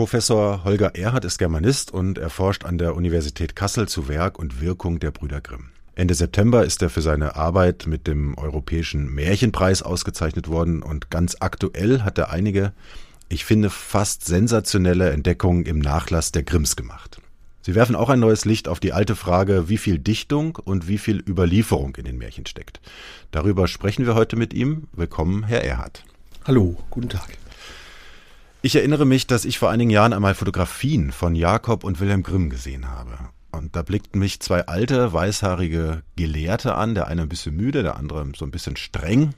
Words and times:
Professor 0.00 0.64
Holger 0.64 0.94
Erhard 0.94 1.26
ist 1.26 1.36
Germanist 1.36 1.90
und 1.90 2.16
erforscht 2.16 2.64
an 2.64 2.78
der 2.78 2.96
Universität 2.96 3.54
Kassel 3.54 3.86
zu 3.86 4.08
Werk 4.08 4.38
und 4.38 4.62
Wirkung 4.62 4.98
der 4.98 5.10
Brüder 5.10 5.42
Grimm. 5.42 5.72
Ende 5.94 6.14
September 6.14 6.64
ist 6.64 6.80
er 6.80 6.88
für 6.88 7.02
seine 7.02 7.36
Arbeit 7.36 7.86
mit 7.86 8.06
dem 8.06 8.32
Europäischen 8.38 9.14
Märchenpreis 9.14 9.82
ausgezeichnet 9.82 10.48
worden 10.48 10.82
und 10.82 11.10
ganz 11.10 11.36
aktuell 11.40 12.00
hat 12.00 12.16
er 12.16 12.30
einige, 12.30 12.72
ich 13.28 13.44
finde, 13.44 13.68
fast 13.68 14.24
sensationelle 14.24 15.10
Entdeckungen 15.10 15.66
im 15.66 15.80
Nachlass 15.80 16.32
der 16.32 16.44
Grimms 16.44 16.76
gemacht. 16.76 17.20
Sie 17.60 17.74
werfen 17.74 17.94
auch 17.94 18.08
ein 18.08 18.20
neues 18.20 18.46
Licht 18.46 18.68
auf 18.68 18.80
die 18.80 18.94
alte 18.94 19.16
Frage, 19.16 19.68
wie 19.68 19.76
viel 19.76 19.98
Dichtung 19.98 20.56
und 20.64 20.88
wie 20.88 20.96
viel 20.96 21.22
Überlieferung 21.28 21.94
in 21.96 22.06
den 22.06 22.16
Märchen 22.16 22.46
steckt. 22.46 22.80
Darüber 23.32 23.68
sprechen 23.68 24.06
wir 24.06 24.14
heute 24.14 24.36
mit 24.36 24.54
ihm. 24.54 24.84
Willkommen, 24.94 25.44
Herr 25.44 25.62
Erhard. 25.62 26.04
Hallo, 26.46 26.78
guten 26.88 27.10
Tag. 27.10 27.36
Ich 28.62 28.76
erinnere 28.76 29.06
mich, 29.06 29.26
dass 29.26 29.46
ich 29.46 29.58
vor 29.58 29.70
einigen 29.70 29.88
Jahren 29.88 30.12
einmal 30.12 30.34
Fotografien 30.34 31.12
von 31.12 31.34
Jakob 31.34 31.82
und 31.82 31.98
Wilhelm 31.98 32.22
Grimm 32.22 32.50
gesehen 32.50 32.90
habe. 32.90 33.18
Und 33.52 33.74
da 33.74 33.80
blickten 33.80 34.20
mich 34.20 34.40
zwei 34.40 34.66
alte, 34.66 35.14
weißhaarige 35.14 36.02
Gelehrte 36.16 36.74
an, 36.74 36.94
der 36.94 37.06
eine 37.06 37.22
ein 37.22 37.28
bisschen 37.30 37.56
müde, 37.56 37.82
der 37.82 37.96
andere 37.96 38.26
so 38.36 38.44
ein 38.44 38.50
bisschen 38.50 38.76
streng. 38.76 39.34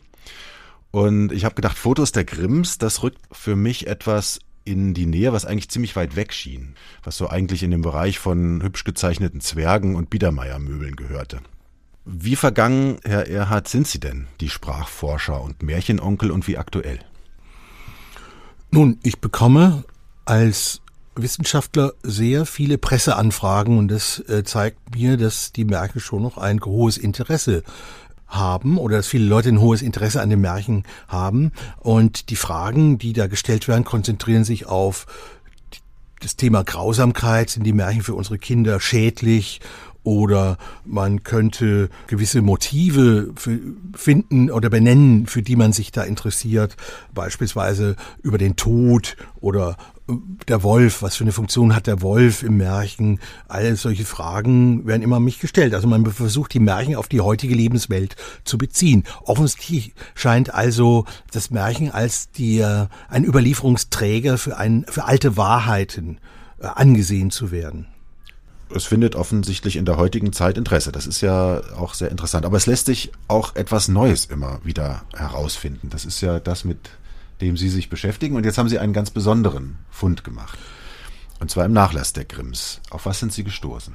Und 0.91 1.31
ich 1.31 1.45
habe 1.45 1.55
gedacht, 1.55 1.79
Fotos 1.79 2.11
der 2.11 2.25
Grimms, 2.25 2.79
das 2.79 3.05
rückt 3.05 3.21
für 3.31 3.55
mich 3.55 3.87
etwas 3.87 4.41
in 4.65 4.93
die 4.93 5.07
Nähe, 5.07 5.33
was 5.33 5.45
eigentlich 5.45 5.71
ziemlich 5.71 5.95
weit 5.95 6.17
weg 6.17 6.33
schien, 6.33 6.75
was 7.05 7.17
so 7.17 7.31
eigentlich 7.31 7.63
in 7.63 7.71
den 7.71 7.83
Bereich 7.83 8.19
von 8.19 8.61
hübsch 8.61 8.83
gezeichneten 8.83 9.41
Zwergen 9.41 9.95
und 9.95 10.11
Biedermeiermöbeln 10.11 10.97
gehörte. 10.97 11.39
Wie 12.05 12.35
vergangen, 12.35 12.99
Herr 13.05 13.29
Erhard, 13.29 13.69
sind 13.69 13.87
Sie 13.87 14.01
denn, 14.01 14.27
die 14.41 14.49
Sprachforscher 14.49 15.41
und 15.41 15.63
Märchenonkel 15.63 16.33
und 16.33 16.49
wie 16.49 16.59
aktuell? 16.59 16.99
Nun, 18.75 18.99
ich 19.03 19.21
bekomme 19.21 19.85
als 20.25 20.81
Wissenschaftler 21.15 21.93
sehr 22.03 22.47
viele 22.47 22.79
Presseanfragen 22.79 23.77
und 23.77 23.89
das 23.89 24.19
äh, 24.31 24.45
zeigt 24.45 24.95
mir, 24.97 25.19
dass 25.19 25.53
die 25.53 25.67
Märchen 25.67 26.01
schon 26.01 26.23
noch 26.23 26.39
ein 26.39 26.59
hohes 26.65 26.97
Interesse 26.97 27.65
haben 28.29 28.79
oder 28.79 28.97
dass 28.97 29.09
viele 29.09 29.27
Leute 29.27 29.51
ein 29.51 29.61
hohes 29.61 29.83
Interesse 29.83 30.23
an 30.23 30.31
den 30.31 30.41
Märchen 30.41 30.85
haben. 31.07 31.53
Und 31.81 32.31
die 32.31 32.37
Fragen, 32.37 32.97
die 32.97 33.13
da 33.13 33.27
gestellt 33.27 33.69
werden, 33.69 33.85
konzentrieren 33.85 34.45
sich 34.45 34.65
auf 34.65 35.05
das 36.21 36.37
Thema 36.37 36.65
Grausamkeit. 36.65 37.51
Sind 37.51 37.65
die 37.65 37.75
Märchen 37.75 38.03
für 38.03 38.15
unsere 38.15 38.39
Kinder 38.39 38.81
schädlich? 38.81 39.61
Oder 40.05 40.59
man 40.85 41.23
könnte 41.23 41.89
gewisse 42.09 42.43
Motive 42.43 43.33
finden 43.95 44.51
oder 44.51 44.69
benennen, 44.69 45.27
für 45.27 45.43
die 45.43 45.57
man 45.57 45.73
sich 45.73 45.93
da 45.93 46.03
interessiert. 46.03 46.77
Beispielsweise 47.15 47.97
über 48.23 48.39
den 48.39 48.57
Tod 48.57 49.17
oder 49.41 49.77
der 50.49 50.63
Wolf, 50.65 51.03
was 51.03 51.17
für 51.17 51.25
eine 51.25 51.33
Funktion 51.33 51.75
hat 51.75 51.87
der 51.87 52.03
Wolf 52.03 52.43
im 52.43 52.57
Märchen? 52.57 53.21
All 53.47 53.77
solche 53.77 54.05
Fragen 54.05 54.87
werden 54.87 55.03
immer 55.03 55.21
mich 55.21 55.39
gestellt. 55.39 55.75
Also 55.75 55.87
man 55.87 56.05
versucht 56.07 56.53
die 56.55 56.61
Märchen 56.61 56.97
auf 56.97 57.09
die 57.09 57.21
heutige 57.21 57.55
Lebenswelt 57.55 58.17
zu 58.45 58.59
beziehen. 58.59 59.05
Offensichtlich 59.23 59.95
scheint 60.15 60.53
also 60.53 61.05
das 61.31 61.51
Märchen 61.51 61.91
als 61.91 62.31
die, 62.33 62.59
äh, 62.59 62.87
ein 63.09 63.25
Überlieferungsträger 63.25 64.39
für, 64.39 64.57
ein, 64.57 64.85
für 64.89 65.05
alte 65.05 65.37
Wahrheiten 65.37 66.19
äh, 66.61 66.67
angesehen 66.67 67.31
zu 67.31 67.53
werden 67.53 67.87
es 68.75 68.85
findet 68.85 69.15
offensichtlich 69.15 69.77
in 69.77 69.85
der 69.85 69.97
heutigen 69.97 70.33
Zeit 70.33 70.59
Interesse. 70.59 70.93
Das 70.93 71.07
ist 71.07 71.21
ja 71.21 71.63
auch 71.77 71.95
sehr 71.95 72.11
interessant. 72.11 72.47
Aber 72.47 72.57
es 72.57 72.67
lässt 72.67 72.87
sich 72.87 73.13
auch 73.29 73.55
etwas 73.57 73.89
Neues 73.89 74.27
immer 74.27 74.61
wieder 74.65 75.05
herausfinden. 75.15 75.91
Das 75.91 76.05
ist 76.05 76.21
ja 76.21 76.41
das, 76.41 76.65
mit 76.65 76.91
dem 77.41 77.57
Sie 77.57 77.69
sich 77.69 77.89
beschäftigen. 77.89 78.37
Und 78.37 78.45
jetzt 78.45 78.59
haben 78.59 78.69
Sie 78.69 78.79
einen 78.79 78.93
ganz 78.93 79.11
besonderen 79.11 79.79
Fund 79.91 80.25
gemacht. 80.25 80.59
Und 81.41 81.51
zwar 81.51 81.65
im 81.65 81.73
Nachlass 81.73 82.13
der 82.13 82.25
Grimms. 82.25 82.81
Auf 82.91 83.07
was 83.07 83.19
sind 83.19 83.33
Sie 83.33 83.45
gestoßen? 83.45 83.95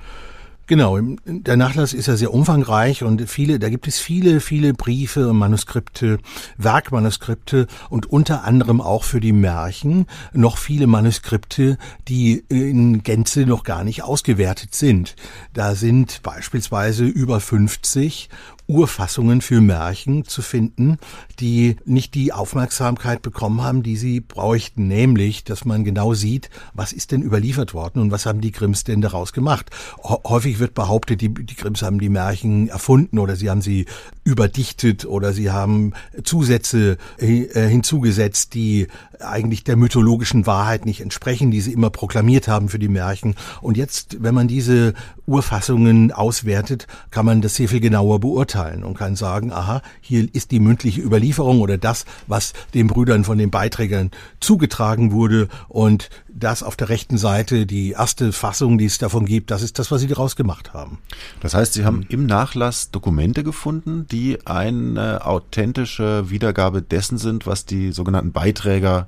Genau, 0.69 0.99
der 1.25 1.55
Nachlass 1.55 1.93
ist 1.93 2.07
ja 2.07 2.17
sehr 2.17 2.33
umfangreich 2.33 3.01
und 3.01 3.29
viele, 3.29 3.57
da 3.57 3.69
gibt 3.69 3.87
es 3.87 3.99
viele, 3.99 4.41
viele 4.41 4.73
Briefe 4.73 5.29
und 5.29 5.37
Manuskripte, 5.37 6.19
Werkmanuskripte 6.57 7.67
und 7.89 8.07
unter 8.07 8.43
anderem 8.43 8.81
auch 8.81 9.05
für 9.05 9.21
die 9.21 9.31
Märchen 9.31 10.07
noch 10.33 10.57
viele 10.57 10.85
Manuskripte, 10.85 11.77
die 12.09 12.43
in 12.49 13.01
Gänze 13.01 13.45
noch 13.45 13.63
gar 13.63 13.85
nicht 13.85 14.03
ausgewertet 14.03 14.75
sind. 14.75 15.15
Da 15.53 15.73
sind 15.73 16.21
beispielsweise 16.21 17.05
über 17.05 17.39
50 17.39 18.27
Urfassungen 18.67 19.39
für 19.39 19.61
Märchen 19.61 20.25
zu 20.25 20.41
finden, 20.41 20.97
die 21.39 21.77
nicht 21.85 22.15
die 22.15 22.33
Aufmerksamkeit 22.33 23.21
bekommen 23.21 23.63
haben, 23.63 23.81
die 23.81 23.95
sie 23.95 24.19
bräuchten, 24.19 24.87
nämlich, 24.87 25.45
dass 25.45 25.63
man 25.63 25.85
genau 25.85 26.13
sieht, 26.13 26.49
was 26.73 26.91
ist 26.91 27.13
denn 27.13 27.21
überliefert 27.21 27.73
worden 27.73 28.01
und 28.01 28.11
was 28.11 28.25
haben 28.25 28.41
die 28.41 28.51
Grimms 28.51 28.83
denn 28.83 28.99
daraus 28.99 29.31
gemacht. 29.31 29.69
Häufig 30.03 30.59
wird 30.59 30.73
behauptet, 30.73 31.21
die, 31.21 31.33
die 31.33 31.55
Grimms 31.55 31.81
haben 31.81 31.99
die 31.99 32.09
Märchen 32.09 32.67
erfunden 32.67 33.19
oder 33.19 33.37
sie 33.37 33.49
haben 33.49 33.61
sie 33.61 33.85
überdichtet 34.25 35.05
oder 35.05 35.31
sie 35.31 35.49
haben 35.49 35.93
Zusätze 36.23 36.97
äh, 37.19 37.67
hinzugesetzt, 37.69 38.53
die 38.53 38.87
eigentlich 39.21 39.63
der 39.63 39.77
mythologischen 39.77 40.45
Wahrheit 40.45 40.85
nicht 40.85 40.99
entsprechen, 40.99 41.51
die 41.51 41.61
sie 41.61 41.71
immer 41.71 41.89
proklamiert 41.89 42.49
haben 42.49 42.67
für 42.67 42.79
die 42.79 42.89
Märchen. 42.89 43.35
Und 43.61 43.77
jetzt, 43.77 44.21
wenn 44.21 44.35
man 44.35 44.49
diese 44.49 44.93
Urfassungen 45.25 46.11
auswertet, 46.11 46.87
kann 47.11 47.25
man 47.25 47.41
das 47.41 47.55
sehr 47.55 47.69
viel 47.69 47.79
genauer 47.79 48.19
beurteilen 48.19 48.56
und 48.57 48.97
kann 48.97 49.15
sagen, 49.15 49.51
aha, 49.51 49.81
hier 50.01 50.27
ist 50.33 50.51
die 50.51 50.59
mündliche 50.59 51.01
Überlieferung 51.01 51.61
oder 51.61 51.77
das, 51.77 52.05
was 52.27 52.53
den 52.73 52.87
Brüdern 52.87 53.23
von 53.23 53.37
den 53.37 53.51
Beiträgern 53.51 54.11
zugetragen 54.39 55.11
wurde 55.11 55.47
und 55.67 56.09
das 56.27 56.63
auf 56.63 56.75
der 56.75 56.89
rechten 56.89 57.17
Seite, 57.17 57.65
die 57.65 57.91
erste 57.91 58.31
Fassung, 58.31 58.77
die 58.77 58.85
es 58.85 58.97
davon 58.97 59.25
gibt, 59.25 59.51
das 59.51 59.61
ist 59.63 59.79
das, 59.79 59.91
was 59.91 60.01
sie 60.01 60.07
daraus 60.07 60.35
gemacht 60.35 60.73
haben. 60.73 60.99
Das 61.41 61.53
heißt, 61.53 61.73
Sie 61.73 61.85
haben 61.85 62.05
im 62.09 62.25
Nachlass 62.25 62.91
Dokumente 62.91 63.43
gefunden, 63.43 64.05
die 64.11 64.45
eine 64.45 65.25
authentische 65.25 66.29
Wiedergabe 66.29 66.81
dessen 66.81 67.17
sind, 67.17 67.47
was 67.47 67.65
die 67.65 67.91
sogenannten 67.91 68.31
Beiträger 68.31 69.07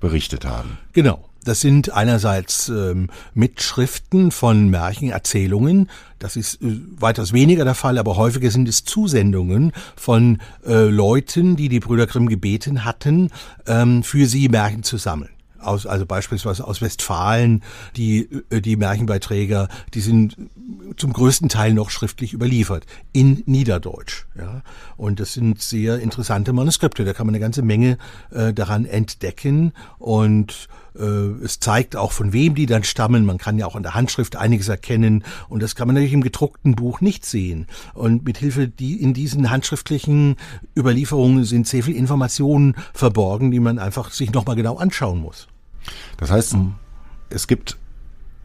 berichtet 0.00 0.44
haben. 0.44 0.78
Genau. 0.92 1.28
Das 1.46 1.60
sind 1.60 1.92
einerseits 1.92 2.68
ähm, 2.68 3.08
Mitschriften 3.32 4.32
von 4.32 4.68
Märchenerzählungen. 4.68 5.88
Das 6.18 6.34
ist 6.34 6.60
äh, 6.60 6.80
weitaus 6.98 7.32
weniger 7.32 7.64
der 7.64 7.76
Fall, 7.76 7.98
aber 7.98 8.16
häufiger 8.16 8.50
sind 8.50 8.68
es 8.68 8.84
Zusendungen 8.84 9.72
von 9.94 10.38
äh, 10.66 10.88
Leuten, 10.88 11.54
die 11.54 11.68
die 11.68 11.78
Brüder 11.78 12.08
Grimm 12.08 12.28
gebeten 12.28 12.84
hatten, 12.84 13.30
ähm, 13.66 14.02
für 14.02 14.26
sie 14.26 14.48
Märchen 14.48 14.82
zu 14.82 14.96
sammeln 14.96 15.30
aus, 15.66 15.86
also 15.86 16.06
beispielsweise 16.06 16.66
aus 16.66 16.80
Westfalen, 16.80 17.62
die, 17.96 18.28
äh, 18.50 18.60
die 18.60 18.76
Märchenbeiträger, 18.76 19.68
die 19.94 20.00
sind 20.00 20.36
zum 20.96 21.12
größten 21.12 21.48
Teil 21.48 21.74
noch 21.74 21.90
schriftlich 21.90 22.32
überliefert 22.32 22.86
in 23.12 23.42
Niederdeutsch. 23.46 24.26
Ja, 24.36 24.62
und 24.96 25.20
das 25.20 25.34
sind 25.34 25.60
sehr 25.60 25.98
interessante 25.98 26.52
Manuskripte. 26.52 27.04
Da 27.04 27.12
kann 27.12 27.26
man 27.26 27.34
eine 27.34 27.42
ganze 27.42 27.62
Menge 27.62 27.98
äh, 28.30 28.52
daran 28.52 28.84
entdecken 28.84 29.72
und 29.98 30.68
es 31.02 31.60
zeigt 31.60 31.96
auch, 31.96 32.12
von 32.12 32.32
wem 32.32 32.54
die 32.54 32.66
dann 32.66 32.84
stammen. 32.84 33.26
Man 33.26 33.38
kann 33.38 33.58
ja 33.58 33.66
auch 33.66 33.76
an 33.76 33.82
der 33.82 33.94
Handschrift 33.94 34.36
einiges 34.36 34.68
erkennen 34.68 35.24
und 35.48 35.62
das 35.62 35.74
kann 35.74 35.86
man 35.86 35.94
natürlich 35.94 36.14
im 36.14 36.22
gedruckten 36.22 36.74
Buch 36.74 37.00
nicht 37.00 37.24
sehen. 37.24 37.66
Und 37.94 38.24
mit 38.24 38.38
Hilfe 38.38 38.68
die 38.68 39.00
in 39.00 39.14
diesen 39.14 39.50
handschriftlichen 39.50 40.36
Überlieferungen 40.76 41.44
sind 41.44 41.66
sehr 41.66 41.82
viele 41.82 41.98
Informationen 41.98 42.74
verborgen, 42.94 43.50
die 43.50 43.60
man 43.60 43.78
einfach 43.78 44.10
sich 44.10 44.32
nochmal 44.32 44.56
genau 44.56 44.76
anschauen 44.76 45.20
muss. 45.20 45.48
Das 46.16 46.30
heißt, 46.30 46.54
mhm. 46.54 46.74
es 47.30 47.46
gibt 47.46 47.76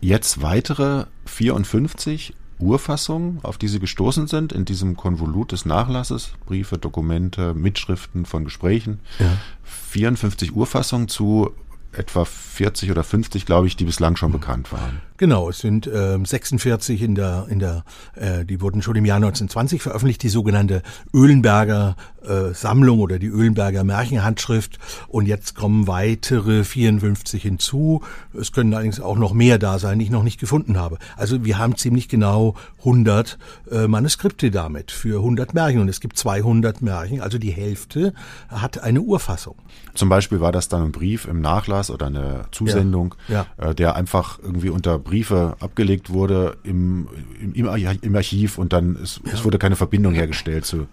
jetzt 0.02 0.42
weitere 0.42 1.06
54 1.26 2.34
Urfassungen, 2.60 3.40
auf 3.44 3.58
die 3.58 3.68
Sie 3.68 3.80
gestoßen 3.80 4.28
sind, 4.28 4.54
in 4.54 4.66
diesem 4.66 4.96
Konvolut 4.96 5.52
des 5.52 5.66
Nachlasses, 5.66 6.34
Briefe, 6.46 6.78
Dokumente, 6.78 7.54
Mitschriften 7.54 8.26
von 8.26 8.44
Gesprächen. 8.44 9.00
Ja. 9.20 9.38
54 9.64 10.56
Urfassungen 10.56 11.08
zu 11.08 11.52
etwa 11.94 12.26
40 12.26 12.92
oder 12.92 13.04
50, 13.04 13.46
glaube 13.46 13.68
ich, 13.68 13.76
die 13.76 13.86
bislang 13.86 14.16
schon 14.16 14.32
bekannt 14.32 14.72
waren. 14.72 15.02
Genau, 15.22 15.50
es 15.50 15.60
sind 15.60 15.86
äh, 15.86 16.18
46 16.18 17.04
in 17.04 17.14
der, 17.14 17.46
in 17.48 17.60
der, 17.60 17.84
äh, 18.16 18.44
die 18.44 18.60
wurden 18.60 18.82
schon 18.82 18.96
im 18.96 19.06
Jahr 19.06 19.18
1920 19.18 19.80
veröffentlicht, 19.80 20.24
die 20.24 20.30
sogenannte 20.30 20.82
Öhlenberger 21.14 21.96
äh, 22.24 22.54
Sammlung 22.54 23.00
oder 23.00 23.20
die 23.20 23.28
Öhlenberger 23.28 23.84
Märchenhandschrift. 23.84 24.80
Und 25.08 25.28
jetzt 25.28 25.56
kommen 25.56 25.88
weitere 25.88 26.64
54 26.64 27.42
hinzu. 27.42 28.02
Es 28.34 28.52
können 28.52 28.74
allerdings 28.74 29.00
auch 29.00 29.18
noch 29.18 29.34
mehr 29.34 29.60
da 29.60 29.80
sein, 29.80 30.00
die 30.00 30.06
ich 30.06 30.12
noch 30.12 30.24
nicht 30.24 30.40
gefunden 30.40 30.78
habe. 30.78 30.98
Also 31.18 31.44
wir 31.44 31.58
haben 31.58 31.78
ziemlich 31.78 32.10
genau 32.10 32.56
100 32.80 33.38
äh, 33.72 33.88
Manuskripte 33.88 34.52
damit 34.52 34.92
für 34.92 35.18
100 35.18 35.54
Märchen. 35.54 35.82
Und 35.82 35.90
es 35.90 36.00
gibt 36.00 36.18
200 36.18 36.82
Märchen, 36.82 37.22
also 37.22 37.38
die 37.38 37.52
Hälfte 37.52 38.14
hat 38.50 38.82
eine 38.82 39.02
Urfassung. 39.02 39.56
Zum 39.94 40.10
Beispiel 40.10 40.40
war 40.40 40.52
das 40.52 40.68
dann 40.70 40.84
ein 40.84 40.92
Brief 40.92 41.28
im 41.28 41.42
Nachlass 41.42 41.92
oder 41.92 42.08
eine 42.08 42.46
Zusendung, 42.52 43.16
ja, 43.28 43.46
ja. 43.60 43.70
Äh, 43.70 43.76
der 43.76 43.96
einfach 43.96 44.40
irgendwie 44.42 44.70
unter 44.70 45.00
Briefe 45.12 45.58
abgelegt 45.60 46.10
wurde 46.10 46.58
im, 46.64 47.08
im, 47.42 47.54
im 47.54 48.16
Archiv 48.16 48.58
und 48.58 48.72
dann 48.72 48.96
ist, 48.96 49.20
ja. 49.26 49.34
es 49.34 49.44
wurde 49.44 49.60
keine 49.60 49.76
Verbindung 49.76 50.14
hergestellt 50.14 50.66
zu, 50.66 50.88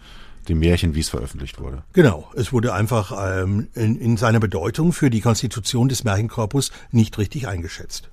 dem 0.49 0.59
Märchen, 0.59 0.95
wie 0.95 1.01
es 1.01 1.09
veröffentlicht 1.09 1.61
wurde. 1.61 1.83
Genau, 1.93 2.31
es 2.35 2.53
wurde 2.53 2.73
einfach 2.75 3.13
ähm, 3.43 3.69
in, 3.75 3.97
in 3.97 4.17
seiner 4.17 4.41
Bedeutung 4.41 4.93
für 4.93 5.11
die 5.11 5.21
Konstitution 5.21 5.89
des 5.89 6.05
Märchenkorpus 6.05 6.73
nicht 6.91 7.19
richtig 7.19 7.47
eingeschätzt. 7.47 8.09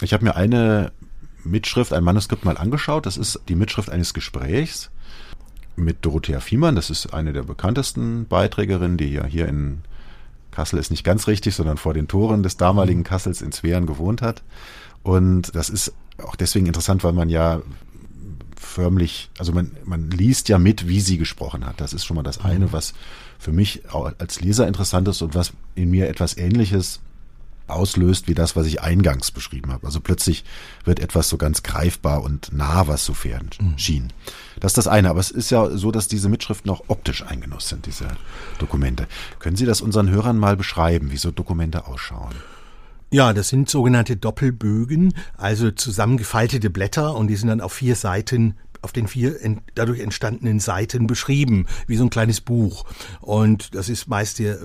Ich 0.00 0.12
habe 0.12 0.24
mir 0.24 0.36
eine 0.36 0.92
Mitschrift, 1.44 1.92
ein 1.92 2.04
Manuskript 2.04 2.44
mal 2.44 2.56
angeschaut. 2.56 3.06
Das 3.06 3.16
ist 3.16 3.40
die 3.48 3.54
Mitschrift 3.54 3.90
eines 3.90 4.14
Gesprächs 4.14 4.90
mit 5.76 5.98
Dorothea 6.02 6.40
Fiemann. 6.40 6.76
Das 6.76 6.90
ist 6.90 7.12
eine 7.12 7.32
der 7.32 7.42
bekanntesten 7.42 8.26
Beiträgerinnen, 8.26 8.96
die 8.96 9.12
ja 9.12 9.26
hier 9.26 9.48
in 9.48 9.82
Kassel 10.50 10.78
ist 10.78 10.90
nicht 10.90 11.04
ganz 11.04 11.26
richtig, 11.26 11.54
sondern 11.54 11.76
vor 11.76 11.94
den 11.94 12.08
Toren 12.08 12.42
des 12.42 12.56
damaligen 12.56 13.04
Kassels 13.04 13.40
in 13.40 13.52
Zweren 13.52 13.86
gewohnt 13.86 14.20
hat. 14.20 14.42
Und 15.02 15.54
das 15.54 15.68
ist 15.68 15.92
auch 16.18 16.36
deswegen 16.36 16.66
interessant, 16.66 17.04
weil 17.04 17.12
man 17.12 17.28
ja 17.28 17.62
förmlich, 18.56 19.30
also 19.38 19.52
man, 19.52 19.72
man 19.84 20.10
liest 20.10 20.48
ja 20.48 20.58
mit, 20.58 20.86
wie 20.86 21.00
sie 21.00 21.18
gesprochen 21.18 21.66
hat. 21.66 21.80
Das 21.80 21.92
ist 21.92 22.04
schon 22.04 22.16
mal 22.16 22.22
das 22.22 22.40
eine, 22.40 22.66
mhm. 22.66 22.72
was 22.72 22.94
für 23.38 23.52
mich 23.52 23.82
als 24.18 24.40
Leser 24.40 24.68
interessant 24.68 25.08
ist 25.08 25.22
und 25.22 25.34
was 25.34 25.52
in 25.74 25.90
mir 25.90 26.08
etwas 26.08 26.36
Ähnliches 26.36 27.00
auslöst 27.70 28.28
wie 28.28 28.34
das, 28.34 28.56
was 28.56 28.66
ich 28.66 28.82
eingangs 28.82 29.30
beschrieben 29.30 29.72
habe. 29.72 29.86
Also 29.86 30.00
plötzlich 30.00 30.44
wird 30.84 31.00
etwas 31.00 31.28
so 31.28 31.36
ganz 31.36 31.62
greifbar 31.62 32.22
und 32.22 32.52
nah, 32.52 32.86
was 32.86 33.04
so 33.04 33.14
fern 33.14 33.50
mhm. 33.60 33.78
schien. 33.78 34.12
Das 34.58 34.72
ist 34.72 34.78
das 34.78 34.88
eine. 34.88 35.10
Aber 35.10 35.20
es 35.20 35.30
ist 35.30 35.50
ja 35.50 35.70
so, 35.76 35.90
dass 35.90 36.08
diese 36.08 36.28
Mitschriften 36.28 36.70
auch 36.70 36.84
optisch 36.88 37.24
eingenutzt 37.24 37.68
sind, 37.68 37.86
diese 37.86 38.08
Dokumente. 38.58 39.06
Können 39.38 39.56
Sie 39.56 39.66
das 39.66 39.80
unseren 39.80 40.10
Hörern 40.10 40.38
mal 40.38 40.56
beschreiben, 40.56 41.10
wie 41.12 41.16
so 41.16 41.30
Dokumente 41.30 41.86
ausschauen? 41.86 42.34
Ja, 43.12 43.32
das 43.32 43.48
sind 43.48 43.68
sogenannte 43.68 44.16
Doppelbögen, 44.16 45.14
also 45.36 45.72
zusammengefaltete 45.72 46.70
Blätter 46.70 47.16
und 47.16 47.26
die 47.26 47.34
sind 47.36 47.48
dann 47.48 47.60
auf 47.60 47.72
vier 47.72 47.96
Seiten 47.96 48.54
auf 48.82 48.92
den 48.92 49.08
vier 49.08 49.36
dadurch 49.74 50.00
entstandenen 50.00 50.60
Seiten 50.60 51.06
beschrieben, 51.06 51.66
wie 51.86 51.96
so 51.96 52.04
ein 52.04 52.10
kleines 52.10 52.40
Buch. 52.40 52.84
Und 53.20 53.74
das 53.74 53.88
ist 53.88 54.08
meist 54.08 54.36
sehr 54.36 54.58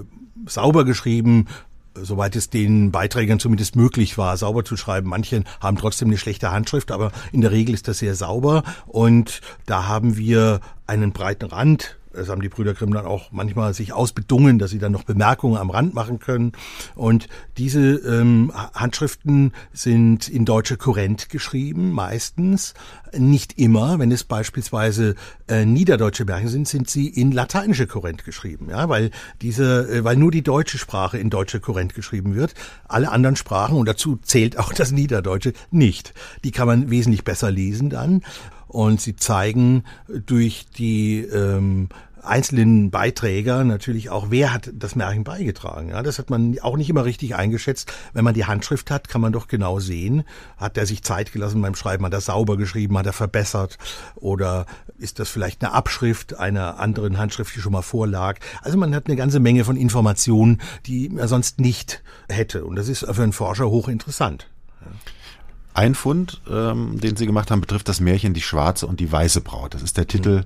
sauber 0.46 0.86
geschrieben, 0.86 1.48
soweit 1.96 2.36
es 2.36 2.50
den 2.50 2.92
Beiträgern 2.92 3.40
zumindest 3.40 3.76
möglich 3.76 4.18
war, 4.18 4.38
sauber 4.38 4.64
zu 4.64 4.78
schreiben. 4.78 5.10
Manche 5.10 5.44
haben 5.60 5.78
trotzdem 5.78 6.10
eine 6.10 6.18
schlechte 6.18 6.52
Handschrift, 6.52 6.92
aber 6.92 7.12
in 7.32 7.42
der 7.42 7.52
Regel 7.52 7.74
ist 7.74 7.88
das 7.88 8.00
sehr 8.00 8.16
sauber. 8.16 8.64
Und 8.86 9.42
da 9.66 9.88
haben 9.88 10.18
wir 10.18 10.60
einen 10.88 11.12
breiten 11.12 11.46
Rand, 11.46 11.98
das 12.16 12.30
haben 12.30 12.42
die 12.42 12.50
Brüder 12.50 12.74
Grimm 12.74 12.94
dann 12.94 13.06
auch 13.06 13.32
manchmal 13.32 13.74
sich 13.74 13.94
ausbedungen, 13.94 14.60
dass 14.60 14.72
sie 14.72 14.80
dann 14.80 14.92
noch 14.92 15.04
Bemerkungen 15.04 15.58
am 15.58 15.70
Rand 15.70 15.94
machen 15.94 16.20
können. 16.20 16.54
Und 16.96 17.28
diese 17.58 17.96
ähm, 17.96 18.52
Handschriften 18.74 19.54
sind 19.74 20.28
in 20.28 20.46
deutsche 20.46 20.78
Kurrent 20.78 21.30
geschrieben, 21.30 21.92
meistens. 21.92 22.74
Nicht 23.18 23.58
immer. 23.58 24.00
Wenn 24.00 24.12
es 24.12 24.24
beispielsweise 24.24 25.16
äh, 25.48 25.66
niederdeutsche 25.66 26.26
Märchen 26.26 26.50
sind, 26.50 26.68
sind 26.68 26.90
sie 26.90 27.08
in 27.08 27.32
lateinische 27.32 27.88
Kurrent 27.88 28.26
geschrieben. 28.26 28.68
Ja, 28.70 28.90
weil 28.90 29.12
diese, 29.42 29.90
äh, 29.90 30.04
weil 30.04 30.16
nur 30.16 30.32
die 30.32 30.44
deutsche 30.44 30.78
Sprache 30.78 31.18
in 31.18 31.30
deutsche 31.30 31.60
Kurrent 31.60 31.94
geschrieben 31.94 32.36
wird. 32.36 32.54
Alle 32.88 33.12
anderen 33.12 33.36
Sprachen, 33.36 33.78
und 33.78 33.88
dazu 33.88 34.18
zählt 34.18 34.58
auch 34.58 34.74
das 34.74 34.92
Niederdeutsche, 34.92 35.54
nicht. 35.72 36.14
Die 36.44 36.52
kann 36.52 36.68
man 36.68 36.90
wesentlich 36.90 37.24
besser 37.24 37.52
lesen 37.52 37.90
dann 37.90 38.22
und 38.76 39.00
sie 39.00 39.16
zeigen 39.16 39.86
durch 40.10 40.66
die 40.78 41.22
ähm, 41.22 41.88
einzelnen 42.22 42.92
Beiträger 42.92 43.64
natürlich 43.64 44.10
auch, 44.10 44.32
wer 44.32 44.52
hat 44.52 44.70
das 44.74 44.98
Märchen 44.98 45.24
beigetragen. 45.24 45.92
Ja, 45.92 46.04
das 46.04 46.20
hat 46.20 46.30
man 46.30 46.60
auch 46.60 46.76
nicht 46.76 46.90
immer 46.90 47.06
richtig 47.06 47.36
eingeschätzt. 47.36 47.90
Wenn 48.12 48.26
man 48.26 48.34
die 48.34 48.44
Handschrift 48.44 48.92
hat, 48.92 49.08
kann 49.08 49.22
man 49.22 49.32
doch 49.32 49.48
genau 49.48 49.80
sehen, 49.80 50.26
hat 50.58 50.78
er 50.78 50.86
sich 50.86 51.04
Zeit 51.04 51.32
gelassen 51.32 51.62
beim 51.62 51.76
Schreiben, 51.76 52.04
hat 52.04 52.12
er 52.12 52.20
sauber 52.20 52.58
geschrieben, 52.58 52.98
hat 52.98 53.06
er 53.06 53.14
verbessert 53.14 53.78
oder 54.16 54.66
ist 54.98 55.20
das 55.20 55.30
vielleicht 55.30 55.64
eine 55.64 55.72
Abschrift 55.72 56.38
einer 56.38 56.78
anderen 56.78 57.18
Handschrift, 57.18 57.56
die 57.56 57.62
schon 57.62 57.72
mal 57.72 57.82
vorlag. 57.82 58.40
Also 58.62 58.78
man 58.78 58.94
hat 58.94 59.08
eine 59.08 59.16
ganze 59.16 59.40
Menge 59.40 59.64
von 59.64 59.78
Informationen, 59.78 60.60
die 60.86 61.16
er 61.16 61.30
sonst 61.30 61.62
nicht 61.62 62.04
hätte. 62.28 62.66
Und 62.66 62.76
das 62.76 62.90
ist 62.90 63.06
für 63.10 63.24
einen 63.24 63.32
Forscher 63.32 63.70
hochinteressant. 63.70 64.50
Ja. 64.82 64.92
Ein 65.76 65.94
Fund, 65.94 66.42
ähm, 66.50 67.00
den 67.02 67.18
Sie 67.18 67.26
gemacht 67.26 67.52
haben, 67.52 67.60
betrifft 67.60 67.90
das 67.90 68.00
Märchen 68.00 68.34
Die 68.34 68.42
Schwarze 68.42 68.88
und 68.88 69.02
die 69.02 69.12
Weiße 69.12 69.42
Braut. 69.42 69.74
Das 69.74 69.84
ist 69.84 69.98
der 69.98 70.08
Titel, 70.08 70.38
mhm. 70.38 70.44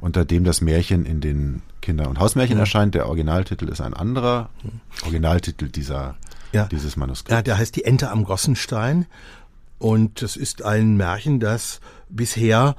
unter 0.00 0.24
dem 0.26 0.44
das 0.44 0.60
Märchen 0.60 1.06
in 1.06 1.22
den 1.22 1.62
Kinder- 1.80 2.10
und 2.10 2.20
Hausmärchen 2.20 2.56
mhm. 2.56 2.60
erscheint. 2.60 2.94
Der 2.94 3.06
Originaltitel 3.06 3.68
ist 3.68 3.80
ein 3.80 3.94
anderer. 3.94 4.50
Mhm. 4.62 4.80
Originaltitel 5.04 5.68
dieser, 5.68 6.16
ja. 6.52 6.66
dieses 6.66 6.96
Manuskripts. 6.96 7.32
Ja, 7.32 7.40
der 7.40 7.56
heißt 7.56 7.74
Die 7.74 7.84
Ente 7.84 8.10
am 8.10 8.24
Gossenstein. 8.24 9.06
Und 9.78 10.20
das 10.20 10.36
ist 10.36 10.62
ein 10.62 10.96
Märchen, 10.98 11.40
das 11.40 11.80
bisher 12.10 12.76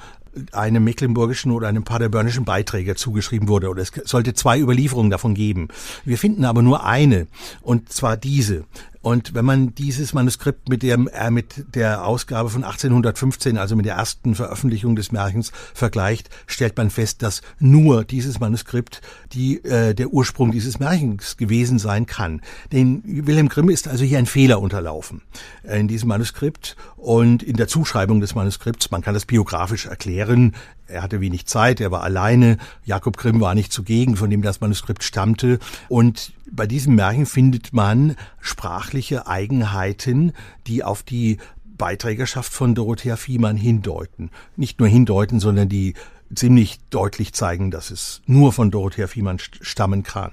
einem 0.52 0.84
mecklenburgischen 0.84 1.52
oder 1.52 1.68
einem 1.68 1.84
paderbörnischen 1.84 2.46
Beiträger 2.46 2.96
zugeschrieben 2.96 3.48
wurde. 3.48 3.70
Oder 3.70 3.82
es 3.82 3.92
sollte 4.06 4.36
zwei 4.36 4.60
Überlieferungen 4.60 5.10
davon 5.10 5.34
geben. 5.34 5.70
Wir 6.06 6.20
finden 6.20 6.46
aber 6.46 6.62
nur 6.62 6.86
eine. 6.86 7.28
Und 7.62 7.92
zwar 7.92 8.18
diese. 8.18 8.66
Und 9.08 9.34
wenn 9.34 9.46
man 9.46 9.74
dieses 9.74 10.14
Manuskript 10.14 10.68
mit, 10.68 10.84
dem, 10.84 11.08
äh, 11.08 11.32
mit 11.32 11.74
der 11.74 12.06
Ausgabe 12.06 12.50
von 12.50 12.66
1815, 12.66 13.58
also 13.58 13.78
mit 13.78 13.86
der 13.86 13.96
ersten 13.96 14.36
Veröffentlichung 14.36 14.98
des 14.98 15.14
Märchens 15.14 15.54
vergleicht, 15.74 16.30
stellt 16.46 16.76
man 16.76 16.90
fest, 16.90 17.24
dass 17.24 17.42
nur 17.58 18.04
dieses 18.04 18.42
Manuskript 18.42 19.00
die, 19.32 19.64
äh, 19.64 19.96
der 19.96 20.10
Ursprung 20.10 20.52
dieses 20.52 20.80
Märchens 20.80 21.38
gewesen 21.38 21.80
sein 21.80 22.06
kann. 22.06 22.42
Den 22.74 23.02
Wilhelm 23.06 23.48
Grimm 23.48 23.70
ist 23.70 23.88
also 23.88 24.04
hier 24.04 24.18
ein 24.18 24.26
Fehler 24.26 24.60
unterlaufen 24.60 25.22
äh, 25.64 25.80
in 25.80 25.88
diesem 25.88 26.10
Manuskript 26.10 26.76
und 26.98 27.44
in 27.44 27.56
der 27.56 27.70
Zuschreibung 27.70 28.20
des 28.20 28.36
Manuskripts. 28.36 28.92
Man 28.92 29.04
kann 29.04 29.14
das 29.14 29.26
biografisch 29.26 29.86
erklären. 29.86 30.54
Er 30.88 31.04
hatte 31.04 31.22
wenig 31.22 31.46
Zeit, 31.46 31.82
er 31.82 31.92
war 31.92 32.04
alleine. 32.04 32.58
Jakob 32.86 33.18
Grimm 33.18 33.42
war 33.42 33.56
nicht 33.56 33.72
zugegen, 33.72 34.16
von 34.16 34.30
dem 34.30 34.42
das 34.42 34.62
Manuskript 34.62 35.04
stammte. 35.04 35.60
Und 35.90 36.34
bei 36.52 36.66
diesem 36.68 36.96
Märchen 36.96 37.26
findet 37.26 37.74
man 37.74 38.16
sprachliche 38.40 39.28
Eigenheiten, 39.28 40.34
die 40.66 40.84
auf 40.84 41.04
die 41.04 41.38
Beiträgerschaft 41.78 42.52
von 42.52 42.74
Dorothea 42.74 43.16
Fiemann 43.16 43.58
hindeuten. 43.58 44.32
Nicht 44.56 44.80
nur 44.80 44.88
hindeuten, 44.88 45.40
sondern 45.40 45.70
die 45.70 45.94
ziemlich 46.34 46.80
deutlich 46.90 47.34
zeigen, 47.34 47.72
dass 47.72 47.92
es 47.92 48.22
nur 48.26 48.52
von 48.54 48.72
Dorothea 48.72 49.08
Fiemann 49.08 49.40
stammen 49.40 50.04
kann. 50.04 50.32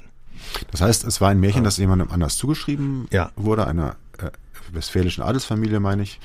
Das 0.71 0.81
heißt, 0.81 1.05
es 1.05 1.21
war 1.21 1.31
ein 1.31 1.41
Märchen, 1.41 1.65
das 1.65 1.77
jemandem 1.77 2.11
anders 2.11 2.37
zugeschrieben 2.37 3.07
ja. 3.11 3.31
wurde, 3.37 3.67
einer 3.67 3.97
äh, 4.19 4.31
westfälischen 4.73 5.23
Adelsfamilie, 5.23 5.81
meine 5.81 6.03
ich. 6.03 6.21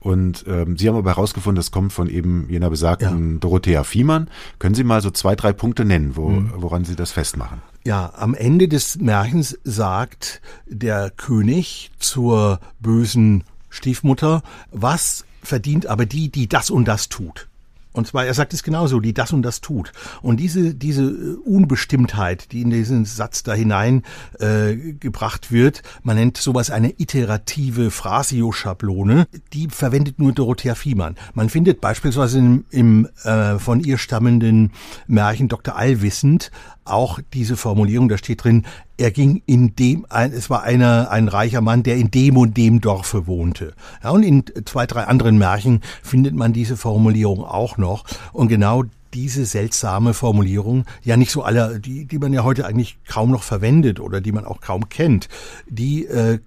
Und 0.00 0.44
ähm, 0.48 0.76
Sie 0.78 0.88
haben 0.88 0.96
aber 0.96 1.10
herausgefunden, 1.10 1.56
das 1.56 1.70
kommt 1.70 1.92
von 1.92 2.08
eben 2.08 2.46
jener 2.48 2.70
besagten 2.70 3.34
ja. 3.34 3.38
Dorothea 3.38 3.84
Fiemann. 3.84 4.28
Können 4.58 4.74
Sie 4.74 4.82
mal 4.82 5.02
so 5.02 5.10
zwei, 5.10 5.36
drei 5.36 5.52
Punkte 5.52 5.84
nennen, 5.84 6.16
wo, 6.16 6.30
mhm. 6.30 6.52
woran 6.56 6.84
Sie 6.84 6.96
das 6.96 7.12
festmachen? 7.12 7.60
Ja, 7.84 8.12
am 8.16 8.34
Ende 8.34 8.66
des 8.66 8.98
Märchens 8.98 9.58
sagt 9.62 10.40
der 10.66 11.10
König 11.10 11.90
zur 11.98 12.60
bösen 12.80 13.44
Stiefmutter, 13.68 14.42
was 14.70 15.24
verdient 15.42 15.86
aber 15.86 16.06
die, 16.06 16.30
die 16.30 16.48
das 16.48 16.70
und 16.70 16.86
das 16.86 17.08
tut. 17.08 17.49
Und 17.92 18.06
zwar, 18.06 18.24
er 18.24 18.34
sagt 18.34 18.54
es 18.54 18.62
genauso, 18.62 19.00
die 19.00 19.14
das 19.14 19.32
und 19.32 19.42
das 19.42 19.60
tut. 19.60 19.92
Und 20.22 20.38
diese, 20.38 20.74
diese 20.74 21.02
äh, 21.02 21.36
Unbestimmtheit, 21.44 22.52
die 22.52 22.62
in 22.62 22.70
diesen 22.70 23.04
Satz 23.04 23.42
da 23.42 23.52
hinein 23.52 24.02
äh, 24.38 24.74
gebracht 24.74 25.50
wird, 25.50 25.82
man 26.02 26.16
nennt 26.16 26.36
sowas 26.36 26.70
eine 26.70 26.94
iterative 26.98 27.90
Phrasio-Schablone, 27.90 29.26
die 29.52 29.68
verwendet 29.68 30.18
nur 30.18 30.32
Dorothea 30.32 30.74
Fiemann. 30.74 31.16
Man 31.34 31.48
findet 31.48 31.80
beispielsweise 31.80 32.38
im, 32.38 32.64
im 32.70 33.08
äh, 33.24 33.58
von 33.58 33.80
ihr 33.80 33.98
stammenden 33.98 34.70
Märchen 35.08 35.48
Dr. 35.48 35.76
Allwissend 35.76 36.52
auch 36.84 37.20
diese 37.32 37.56
Formulierung, 37.56 38.08
da 38.08 38.18
steht 38.18 38.44
drin, 38.44 38.66
er 39.00 39.10
ging 39.10 39.42
in 39.46 39.74
dem, 39.76 40.06
ein, 40.10 40.32
es 40.32 40.50
war 40.50 40.62
einer, 40.62 41.10
ein 41.10 41.28
reicher 41.28 41.62
Mann, 41.62 41.82
der 41.82 41.96
in 41.96 42.10
dem 42.10 42.36
und 42.36 42.56
dem 42.56 42.80
Dorfe 42.80 43.26
wohnte. 43.26 43.72
Ja, 44.04 44.10
und 44.10 44.22
in 44.22 44.44
zwei, 44.66 44.86
drei 44.86 45.04
anderen 45.04 45.38
Märchen 45.38 45.80
findet 46.02 46.34
man 46.34 46.52
diese 46.52 46.76
Formulierung 46.76 47.42
auch 47.44 47.78
noch. 47.78 48.04
Und 48.32 48.48
genau 48.48 48.84
diese 49.14 49.46
seltsame 49.46 50.14
Formulierung, 50.14 50.84
ja 51.02 51.16
nicht 51.16 51.32
so 51.32 51.42
alle, 51.42 51.80
die, 51.80 52.04
die 52.04 52.18
man 52.18 52.32
ja 52.32 52.44
heute 52.44 52.66
eigentlich 52.66 52.98
kaum 53.08 53.30
noch 53.30 53.42
verwendet 53.42 53.98
oder 54.00 54.20
die 54.20 54.32
man 54.32 54.44
auch 54.44 54.60
kaum 54.60 54.88
kennt, 54.88 55.28
die 55.66 56.06
äh, 56.06 56.38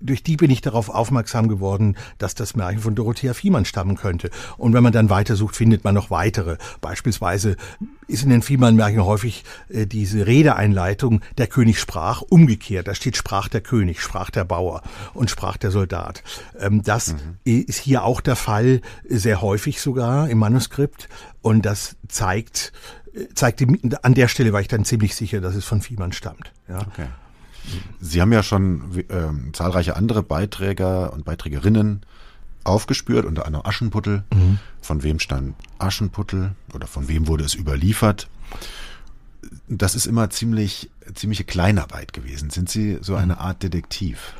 durch 0.00 0.22
die 0.22 0.36
bin 0.36 0.50
ich 0.50 0.60
darauf 0.60 0.88
aufmerksam 0.88 1.48
geworden, 1.48 1.96
dass 2.18 2.34
das 2.34 2.54
Märchen 2.54 2.80
von 2.80 2.94
Dorothea 2.94 3.34
Fiemann 3.34 3.64
stammen 3.64 3.96
könnte. 3.96 4.30
Und 4.56 4.72
wenn 4.72 4.82
man 4.82 4.92
dann 4.92 5.10
weitersucht, 5.10 5.56
findet 5.56 5.84
man 5.84 5.94
noch 5.94 6.10
weitere. 6.10 6.56
Beispielsweise 6.80 7.56
ist 8.06 8.22
in 8.22 8.30
den 8.30 8.42
Fiemann-Märchen 8.42 9.04
häufig 9.04 9.44
äh, 9.68 9.86
diese 9.86 10.26
Redeeinleitung, 10.26 11.20
der 11.36 11.46
König 11.46 11.78
sprach, 11.78 12.22
umgekehrt. 12.22 12.88
Da 12.88 12.94
steht 12.94 13.16
sprach 13.16 13.48
der 13.48 13.60
König, 13.60 14.00
sprach 14.00 14.30
der 14.30 14.44
Bauer 14.44 14.82
und 15.14 15.30
sprach 15.30 15.56
der 15.56 15.70
Soldat. 15.70 16.22
Ähm, 16.58 16.82
das 16.82 17.14
mhm. 17.14 17.36
ist 17.44 17.78
hier 17.78 18.04
auch 18.04 18.20
der 18.20 18.36
Fall, 18.36 18.80
sehr 19.08 19.42
häufig 19.42 19.80
sogar 19.80 20.28
im 20.28 20.38
Manuskript. 20.38 21.08
Und 21.42 21.66
das 21.66 21.96
zeigt, 22.08 22.72
äh, 23.14 23.26
zeigt 23.34 23.64
an 24.02 24.14
der 24.14 24.28
Stelle 24.28 24.52
war 24.52 24.60
ich 24.60 24.68
dann 24.68 24.84
ziemlich 24.84 25.14
sicher, 25.14 25.40
dass 25.40 25.54
es 25.54 25.64
von 25.64 25.82
Fiemann 25.82 26.12
stammt. 26.12 26.52
Ja. 26.68 26.80
Okay. 26.80 27.06
Sie 28.00 28.20
haben 28.20 28.32
ja 28.32 28.42
schon 28.42 28.96
äh, 28.96 29.52
zahlreiche 29.52 29.96
andere 29.96 30.22
Beiträger 30.22 31.12
und 31.12 31.24
Beiträgerinnen 31.24 32.02
aufgespürt, 32.64 33.24
unter 33.24 33.46
anderem 33.46 33.66
Aschenputtel. 33.66 34.24
Mhm. 34.32 34.58
Von 34.80 35.02
wem 35.02 35.18
stand 35.18 35.54
Aschenputtel 35.78 36.52
oder 36.74 36.86
von 36.86 37.08
wem 37.08 37.26
wurde 37.28 37.44
es 37.44 37.54
überliefert? 37.54 38.28
das 39.68 39.94
ist 39.94 40.06
immer 40.06 40.30
ziemlich, 40.30 40.90
ziemliche 41.14 41.44
Kleinarbeit 41.44 42.12
gewesen. 42.12 42.50
Sind 42.50 42.68
Sie 42.68 42.98
so 43.00 43.14
eine 43.14 43.38
Art 43.38 43.62
Detektiv? 43.62 44.34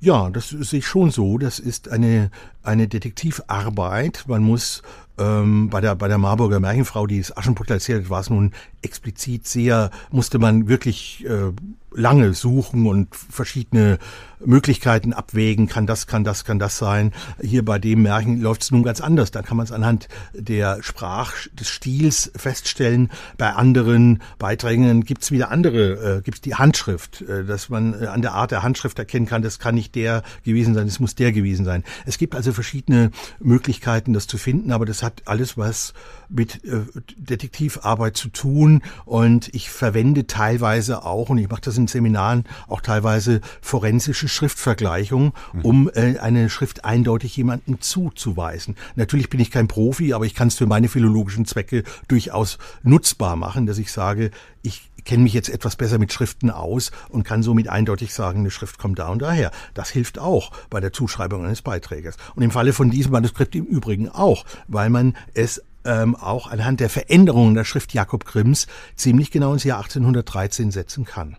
Ja, 0.00 0.30
das 0.30 0.50
sehe 0.50 0.80
ich 0.80 0.86
schon 0.86 1.10
so. 1.10 1.38
Das 1.38 1.58
ist 1.58 1.88
eine, 1.88 2.30
eine 2.62 2.88
Detektivarbeit. 2.88 4.24
Man 4.26 4.42
muss 4.42 4.82
ähm, 5.18 5.70
bei 5.70 5.80
der 5.80 5.94
bei 5.94 6.08
der 6.08 6.18
Marburger 6.18 6.60
Märchenfrau, 6.60 7.06
die 7.06 7.18
es 7.18 7.36
Aschenputtel 7.36 7.74
erzählt 7.74 8.10
war 8.10 8.20
es 8.20 8.30
nun 8.30 8.52
explizit 8.82 9.46
sehr, 9.46 9.90
musste 10.10 10.38
man 10.38 10.68
wirklich 10.68 11.24
äh, 11.26 11.52
lange 11.96 12.34
suchen 12.34 12.86
und 12.86 13.14
verschiedene 13.14 13.98
Möglichkeiten 14.44 15.12
abwägen. 15.12 15.66
Kann 15.66 15.86
das, 15.86 16.06
kann 16.06 16.24
das, 16.24 16.44
kann 16.44 16.58
das 16.58 16.78
sein? 16.78 17.12
Hier 17.40 17.64
bei 17.64 17.78
dem 17.78 18.02
Märchen 18.02 18.40
läuft 18.40 18.62
es 18.62 18.70
nun 18.70 18.82
ganz 18.82 19.00
anders. 19.00 19.30
Da 19.30 19.42
kann 19.42 19.56
man 19.56 19.64
es 19.64 19.72
anhand 19.72 20.08
der 20.34 20.82
Sprach, 20.82 21.32
des 21.58 21.68
Stils 21.68 22.30
feststellen. 22.36 23.10
Bei 23.38 23.54
anderen 23.54 24.22
Beiträgen 24.38 25.04
gibt 25.04 25.22
es 25.22 25.30
wieder 25.30 25.50
andere, 25.50 26.18
äh, 26.18 26.22
gibt 26.22 26.36
es 26.36 26.40
die 26.42 26.54
Handschrift, 26.54 27.22
äh, 27.22 27.44
dass 27.44 27.70
man 27.70 28.00
äh, 28.00 28.06
an 28.06 28.22
der 28.22 28.34
Art 28.34 28.50
der 28.50 28.62
Handschrift 28.62 28.98
erkennen 28.98 29.26
kann, 29.26 29.42
das 29.42 29.58
kann 29.58 29.74
nicht 29.74 29.94
der 29.94 30.22
gewesen 30.44 30.74
sein, 30.74 30.86
es 30.86 31.00
muss 31.00 31.14
der 31.14 31.32
gewesen 31.32 31.64
sein. 31.64 31.82
Es 32.04 32.18
gibt 32.18 32.34
also 32.34 32.52
verschiedene 32.52 33.10
Möglichkeiten, 33.40 34.12
das 34.12 34.26
zu 34.26 34.36
finden, 34.36 34.70
aber 34.70 34.84
das 34.84 35.02
hat 35.06 35.22
alles 35.24 35.56
was 35.56 35.94
mit 36.28 36.64
äh, 36.64 36.80
Detektivarbeit 37.16 38.16
zu 38.16 38.28
tun 38.28 38.82
und 39.04 39.48
ich 39.54 39.70
verwende 39.70 40.26
teilweise 40.26 41.04
auch, 41.04 41.28
und 41.30 41.38
ich 41.38 41.48
mache 41.48 41.62
das 41.62 41.78
in 41.78 41.86
Seminaren, 41.86 42.44
auch 42.68 42.80
teilweise 42.80 43.40
forensische 43.60 44.28
Schriftvergleichungen, 44.28 45.32
mhm. 45.52 45.60
um 45.62 45.90
äh, 45.94 46.18
eine 46.18 46.50
Schrift 46.50 46.84
eindeutig 46.84 47.36
jemandem 47.36 47.80
zuzuweisen. 47.80 48.76
Natürlich 48.96 49.30
bin 49.30 49.40
ich 49.40 49.50
kein 49.50 49.68
Profi, 49.68 50.12
aber 50.12 50.26
ich 50.26 50.34
kann 50.34 50.48
es 50.48 50.56
für 50.56 50.66
meine 50.66 50.88
philologischen 50.88 51.46
Zwecke 51.46 51.84
durchaus 52.08 52.58
nutzbar 52.82 53.36
machen, 53.36 53.66
dass 53.66 53.78
ich 53.78 53.92
sage, 53.92 54.30
ich 54.62 54.90
kenne 55.06 55.22
mich 55.22 55.32
jetzt 55.32 55.48
etwas 55.48 55.76
besser 55.76 55.98
mit 55.98 56.12
Schriften 56.12 56.50
aus 56.50 56.90
und 57.08 57.24
kann 57.24 57.42
somit 57.42 57.68
eindeutig 57.68 58.12
sagen, 58.12 58.40
eine 58.40 58.50
Schrift 58.50 58.78
kommt 58.78 58.98
da 58.98 59.08
und 59.08 59.22
daher. 59.22 59.50
Das 59.72 59.88
hilft 59.88 60.18
auch 60.18 60.50
bei 60.68 60.80
der 60.80 60.92
Zuschreibung 60.92 61.44
eines 61.46 61.62
Beiträgers. 61.62 62.16
Und 62.34 62.42
im 62.42 62.50
Falle 62.50 62.74
von 62.74 62.90
diesem 62.90 63.12
Manuskript 63.12 63.54
im 63.54 63.64
Übrigen 63.64 64.10
auch, 64.10 64.44
weil 64.68 64.90
man 64.90 65.16
es 65.32 65.62
ähm, 65.84 66.16
auch 66.16 66.50
anhand 66.50 66.80
der 66.80 66.90
Veränderungen 66.90 67.54
der 67.54 67.64
Schrift 67.64 67.94
Jakob 67.94 68.24
Grimms 68.24 68.66
ziemlich 68.96 69.30
genau 69.30 69.52
ins 69.52 69.64
Jahr 69.64 69.78
1813 69.78 70.70
setzen 70.70 71.04
kann. 71.04 71.36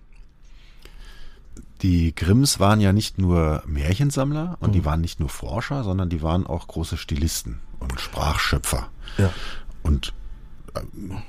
Die 1.81 2.15
Grimms 2.15 2.59
waren 2.59 2.79
ja 2.79 2.91
nicht 2.91 3.19
nur 3.19 3.61
Märchensammler 3.67 4.57
und 4.61 4.69
mhm. 4.69 4.73
die 4.73 4.85
waren 4.85 5.01
nicht 5.01 5.19
nur 5.19 5.29
Forscher, 5.29 5.83
sondern 5.83 6.09
die 6.09 6.23
waren 6.23 6.47
auch 6.47 6.67
große 6.67 6.97
Stilisten 6.97 7.59
und 7.79 7.99
Sprachschöpfer. 7.99 8.89
Ja. 9.17 9.31
Und 9.83 10.13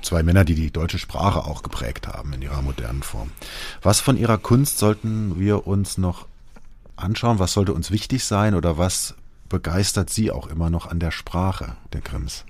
zwei 0.01 0.23
Männer, 0.23 0.45
die 0.45 0.55
die 0.55 0.71
deutsche 0.71 0.99
Sprache 0.99 1.45
auch 1.45 1.63
geprägt 1.63 2.07
haben 2.07 2.33
in 2.33 2.41
ihrer 2.41 2.61
modernen 2.61 3.03
Form. 3.03 3.31
Was 3.81 3.99
von 3.99 4.17
ihrer 4.17 4.37
Kunst 4.37 4.77
sollten 4.77 5.39
wir 5.39 5.67
uns 5.67 5.97
noch 5.97 6.27
anschauen? 6.95 7.39
Was 7.39 7.53
sollte 7.53 7.73
uns 7.73 7.91
wichtig 7.91 8.23
sein 8.23 8.55
oder 8.55 8.77
was 8.77 9.15
begeistert 9.47 10.09
Sie 10.09 10.31
auch 10.31 10.47
immer 10.47 10.69
noch 10.69 10.87
an 10.87 10.99
der 10.99 11.11
Sprache 11.11 11.75
der 11.93 12.01
Grimms? 12.01 12.45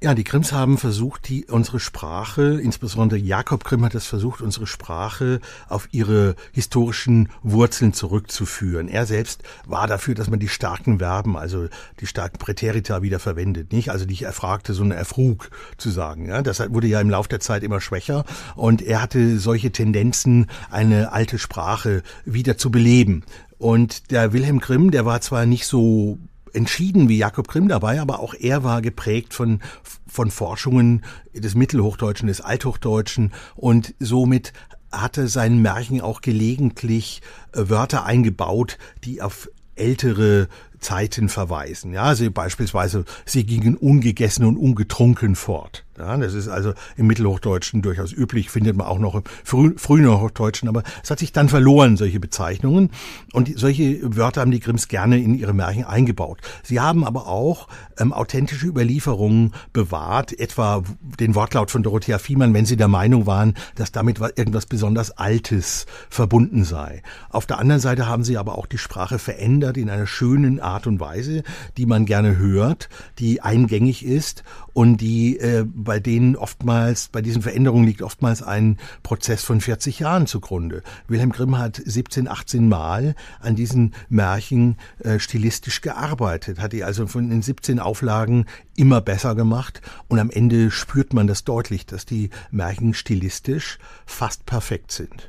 Ja, 0.00 0.14
die 0.14 0.22
Grimms 0.22 0.52
haben 0.52 0.78
versucht, 0.78 1.28
die 1.28 1.46
unsere 1.46 1.80
Sprache, 1.80 2.60
insbesondere 2.60 3.18
Jakob 3.18 3.64
Grimm 3.64 3.84
hat 3.84 3.96
es 3.96 4.06
versucht, 4.06 4.42
unsere 4.42 4.68
Sprache 4.68 5.40
auf 5.68 5.88
ihre 5.90 6.36
historischen 6.52 7.30
Wurzeln 7.42 7.92
zurückzuführen. 7.92 8.86
Er 8.86 9.06
selbst 9.06 9.42
war 9.66 9.88
dafür, 9.88 10.14
dass 10.14 10.30
man 10.30 10.38
die 10.38 10.46
starken 10.46 11.00
Verben, 11.00 11.36
also 11.36 11.66
die 11.98 12.06
starken 12.06 12.38
Präterita 12.38 13.02
wieder 13.02 13.18
verwendet, 13.18 13.72
nicht? 13.72 13.90
Also 13.90 14.04
nicht 14.04 14.22
erfragte, 14.22 14.72
sondern 14.72 14.98
erfrug 14.98 15.50
zu 15.78 15.90
sagen. 15.90 16.26
Ja, 16.28 16.42
das 16.42 16.60
wurde 16.72 16.86
ja 16.86 17.00
im 17.00 17.10
Laufe 17.10 17.30
der 17.30 17.40
Zeit 17.40 17.64
immer 17.64 17.80
schwächer 17.80 18.24
und 18.54 18.82
er 18.82 19.02
hatte 19.02 19.40
solche 19.40 19.72
Tendenzen, 19.72 20.46
eine 20.70 21.10
alte 21.10 21.40
Sprache 21.40 22.04
wieder 22.24 22.56
zu 22.56 22.70
beleben. 22.70 23.24
Und 23.58 24.12
der 24.12 24.32
Wilhelm 24.32 24.60
Grimm, 24.60 24.92
der 24.92 25.06
war 25.06 25.20
zwar 25.22 25.44
nicht 25.44 25.66
so 25.66 26.20
entschieden 26.52 27.08
wie 27.08 27.18
Jakob 27.18 27.48
Grimm 27.48 27.68
dabei, 27.68 28.00
aber 28.00 28.20
auch 28.20 28.34
er 28.34 28.64
war 28.64 28.82
geprägt 28.82 29.34
von, 29.34 29.60
von 30.06 30.30
Forschungen 30.30 31.04
des 31.34 31.54
Mittelhochdeutschen, 31.54 32.28
des 32.28 32.40
Althochdeutschen. 32.40 33.32
Und 33.54 33.94
somit 33.98 34.52
hatte 34.90 35.28
sein 35.28 35.60
Märchen 35.60 36.00
auch 36.00 36.20
gelegentlich 36.20 37.22
äh, 37.52 37.68
Wörter 37.68 38.04
eingebaut, 38.04 38.78
die 39.04 39.22
auf 39.22 39.50
ältere 39.74 40.48
Zeiten 40.80 41.28
verweisen. 41.28 41.92
Ja, 41.92 42.02
also 42.04 42.30
beispielsweise, 42.30 43.04
sie 43.24 43.44
gingen 43.44 43.76
ungegessen 43.76 44.44
und 44.44 44.56
ungetrunken 44.56 45.34
fort. 45.34 45.84
Ja, 45.98 46.16
das 46.16 46.34
ist 46.34 46.46
also 46.46 46.74
im 46.96 47.08
Mittelhochdeutschen 47.08 47.82
durchaus 47.82 48.12
üblich, 48.12 48.50
findet 48.50 48.76
man 48.76 48.86
auch 48.86 49.00
noch 49.00 49.16
im 49.16 49.22
frü 49.42 49.74
frühen 49.76 50.08
Hochdeutschen, 50.08 50.68
aber 50.68 50.84
es 51.02 51.10
hat 51.10 51.18
sich 51.18 51.32
dann 51.32 51.48
verloren, 51.48 51.96
solche 51.96 52.20
Bezeichnungen. 52.20 52.90
Und 53.32 53.58
solche 53.58 53.98
Wörter 54.16 54.42
haben 54.42 54.52
die 54.52 54.60
Grimms 54.60 54.86
gerne 54.86 55.18
in 55.18 55.34
ihre 55.34 55.54
Märchen 55.54 55.84
eingebaut. 55.84 56.40
Sie 56.62 56.78
haben 56.78 57.04
aber 57.04 57.26
auch 57.26 57.66
ähm, 57.98 58.12
authentische 58.12 58.66
Überlieferungen 58.66 59.52
bewahrt, 59.72 60.38
etwa 60.38 60.84
den 61.18 61.34
Wortlaut 61.34 61.72
von 61.72 61.82
Dorothea 61.82 62.18
Fiemann, 62.18 62.54
wenn 62.54 62.66
sie 62.66 62.76
der 62.76 62.88
Meinung 62.88 63.26
waren, 63.26 63.54
dass 63.74 63.90
damit 63.90 64.20
irgendwas 64.20 64.66
besonders 64.66 65.10
Altes 65.10 65.86
verbunden 66.10 66.62
sei. 66.62 67.02
Auf 67.30 67.46
der 67.46 67.58
anderen 67.58 67.80
Seite 67.80 68.06
haben 68.06 68.22
sie 68.22 68.38
aber 68.38 68.56
auch 68.56 68.66
die 68.66 68.78
Sprache 68.78 69.18
verändert 69.18 69.76
in 69.76 69.90
einer 69.90 70.06
schönen 70.06 70.60
Art 70.68 70.86
und 70.86 71.00
Weise, 71.00 71.42
die 71.76 71.86
man 71.86 72.06
gerne 72.06 72.36
hört, 72.36 72.88
die 73.18 73.40
eingängig 73.40 74.04
ist 74.04 74.44
und 74.72 74.98
die 74.98 75.38
äh, 75.38 75.64
bei 75.66 75.98
denen 75.98 76.36
oftmals, 76.36 77.08
bei 77.08 77.22
diesen 77.22 77.42
Veränderungen 77.42 77.84
liegt 77.84 78.02
oftmals 78.02 78.42
ein 78.42 78.78
Prozess 79.02 79.42
von 79.42 79.60
40 79.60 79.98
Jahren 79.98 80.26
zugrunde. 80.26 80.82
Wilhelm 81.08 81.32
Grimm 81.32 81.58
hat 81.58 81.80
17, 81.84 82.28
18 82.28 82.68
Mal 82.68 83.14
an 83.40 83.56
diesen 83.56 83.94
Märchen 84.08 84.76
äh, 85.00 85.18
stilistisch 85.18 85.80
gearbeitet, 85.80 86.60
hat 86.60 86.72
die 86.72 86.84
also 86.84 87.06
von 87.06 87.28
den 87.28 87.42
17 87.42 87.80
Auflagen 87.80 88.46
immer 88.76 89.00
besser 89.00 89.34
gemacht 89.34 89.82
und 90.06 90.18
am 90.18 90.30
Ende 90.30 90.70
spürt 90.70 91.12
man 91.12 91.26
das 91.26 91.44
deutlich, 91.44 91.86
dass 91.86 92.06
die 92.06 92.30
Märchen 92.50 92.94
stilistisch 92.94 93.78
fast 94.06 94.46
perfekt 94.46 94.92
sind. 94.92 95.28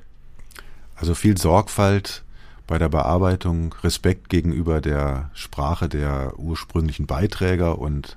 Also 0.96 1.16
viel 1.16 1.38
Sorgfalt 1.38 2.24
bei 2.70 2.78
der 2.78 2.90
Bearbeitung, 2.90 3.74
Respekt 3.84 4.30
gegenüber 4.30 4.80
der 4.80 5.32
Sprache 5.34 5.90
der 5.90 6.38
ursprünglichen 6.38 7.08
Beiträger 7.08 7.80
und 7.80 8.16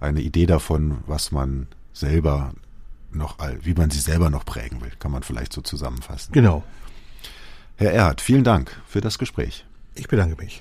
eine 0.00 0.20
Idee 0.20 0.46
davon, 0.46 0.98
was 1.06 1.30
man 1.30 1.68
selber 1.92 2.54
noch, 3.12 3.38
wie 3.60 3.74
man 3.74 3.90
sich 3.90 4.02
selber 4.02 4.30
noch 4.30 4.44
prägen 4.44 4.80
will, 4.80 4.90
kann 4.98 5.12
man 5.12 5.22
vielleicht 5.22 5.52
so 5.52 5.60
zusammenfassen. 5.60 6.32
Genau. 6.32 6.64
Herr 7.76 7.92
Erhard, 7.92 8.20
vielen 8.20 8.42
Dank 8.42 8.76
für 8.84 9.00
das 9.00 9.16
Gespräch. 9.16 9.64
Ich 9.94 10.08
bedanke 10.08 10.42
mich. 10.42 10.60